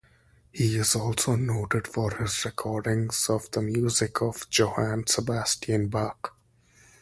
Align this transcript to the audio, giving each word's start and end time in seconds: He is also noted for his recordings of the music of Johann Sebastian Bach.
He 0.51 0.77
is 0.79 0.95
also 0.95 1.35
noted 1.35 1.87
for 1.87 2.15
his 2.15 2.43
recordings 2.43 3.29
of 3.29 3.51
the 3.51 3.61
music 3.61 4.19
of 4.23 4.47
Johann 4.49 5.05
Sebastian 5.05 5.89
Bach. 5.89 6.35